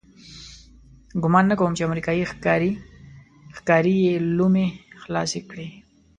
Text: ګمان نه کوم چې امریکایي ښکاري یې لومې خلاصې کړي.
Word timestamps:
ګمان 1.23 1.45
نه 1.51 1.55
کوم 1.59 1.73
چې 1.77 1.87
امریکایي 1.87 2.23
ښکاري 3.61 3.95
یې 4.05 4.13
لومې 4.37 4.65
خلاصې 5.01 5.41
کړي. 5.49 5.67